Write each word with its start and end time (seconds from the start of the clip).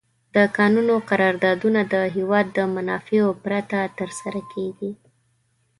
د 0.35 0.37
کانونو 0.57 0.93
قراردادونه 1.09 1.81
د 1.93 1.95
هېواد 2.15 2.45
د 2.57 2.59
منافعو 2.75 3.31
پرته 3.43 3.79
تر 3.97 4.09
سره 4.21 4.41
کیږي. 4.53 4.91